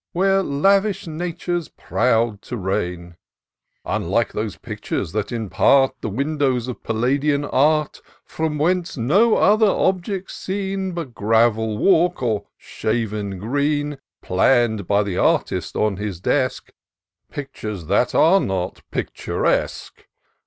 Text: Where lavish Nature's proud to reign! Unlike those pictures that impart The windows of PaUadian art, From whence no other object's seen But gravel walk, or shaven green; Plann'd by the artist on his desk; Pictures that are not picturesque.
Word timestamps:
Where 0.13 0.41
lavish 0.41 1.05
Nature's 1.05 1.69
proud 1.69 2.41
to 2.49 2.57
reign! 2.57 3.17
Unlike 3.85 4.33
those 4.33 4.57
pictures 4.57 5.11
that 5.11 5.31
impart 5.31 5.93
The 6.01 6.09
windows 6.09 6.67
of 6.67 6.81
PaUadian 6.81 7.47
art, 7.53 8.01
From 8.25 8.57
whence 8.57 8.97
no 8.97 9.35
other 9.37 9.67
object's 9.69 10.35
seen 10.35 10.93
But 10.93 11.13
gravel 11.13 11.77
walk, 11.77 12.23
or 12.23 12.47
shaven 12.57 13.37
green; 13.37 13.99
Plann'd 14.23 14.87
by 14.87 15.03
the 15.03 15.19
artist 15.19 15.75
on 15.75 15.97
his 15.97 16.19
desk; 16.19 16.71
Pictures 17.29 17.85
that 17.85 18.15
are 18.15 18.39
not 18.39 18.81
picturesque. 18.89 20.07